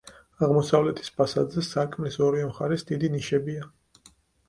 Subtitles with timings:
[0.45, 3.73] აღმოსავლეთის ფასადზე, სარკმლის ორივე მხარეს დიდი ნიშებია.